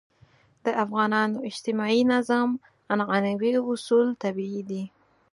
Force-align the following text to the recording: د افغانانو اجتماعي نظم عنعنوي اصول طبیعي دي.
د 0.65 0.67
افغانانو 0.83 1.37
اجتماعي 1.49 2.01
نظم 2.13 2.49
عنعنوي 2.91 3.51
اصول 3.71 4.07
طبیعي 4.23 4.61
دي. 4.69 4.83